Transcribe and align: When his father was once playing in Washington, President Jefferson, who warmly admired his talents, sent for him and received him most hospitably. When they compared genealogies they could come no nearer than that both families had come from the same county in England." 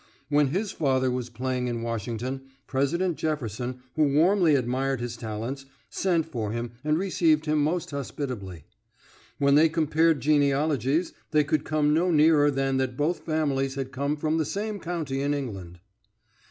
When 0.29 0.47
his 0.47 0.71
father 0.71 1.11
was 1.11 1.27
once 1.27 1.37
playing 1.37 1.67
in 1.67 1.83
Washington, 1.83 2.41
President 2.65 3.17
Jefferson, 3.17 3.81
who 3.95 4.15
warmly 4.15 4.55
admired 4.55 4.99
his 4.99 5.15
talents, 5.15 5.67
sent 5.91 6.25
for 6.25 6.51
him 6.51 6.71
and 6.83 6.97
received 6.97 7.45
him 7.45 7.63
most 7.63 7.91
hospitably. 7.91 8.63
When 9.37 9.53
they 9.53 9.69
compared 9.69 10.19
genealogies 10.19 11.13
they 11.29 11.43
could 11.43 11.65
come 11.65 11.93
no 11.93 12.09
nearer 12.09 12.49
than 12.49 12.77
that 12.77 12.97
both 12.97 13.19
families 13.19 13.75
had 13.75 13.91
come 13.91 14.17
from 14.17 14.39
the 14.39 14.43
same 14.43 14.79
county 14.79 15.21
in 15.21 15.35
England." 15.35 15.79